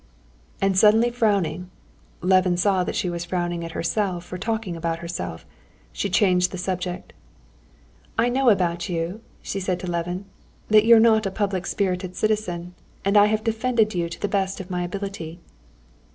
[0.59, 1.69] And suddenly frowning
[2.21, 5.45] (Levin saw that she was frowning at herself for talking about herself)
[5.93, 7.13] she changed the subject.
[8.17, 10.25] "I know about you," she said to Levin;
[10.69, 12.73] "that you're not a public spirited citizen,
[13.05, 15.39] and I have defended you to the best of my ability."